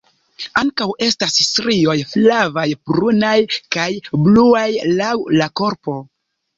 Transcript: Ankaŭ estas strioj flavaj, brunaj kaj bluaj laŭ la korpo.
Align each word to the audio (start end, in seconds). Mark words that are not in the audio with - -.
Ankaŭ 0.61 0.87
estas 1.07 1.37
strioj 1.49 1.95
flavaj, 2.15 2.65
brunaj 2.91 3.37
kaj 3.79 3.89
bluaj 4.27 4.69
laŭ 5.01 5.15
la 5.41 5.55
korpo. 5.65 6.01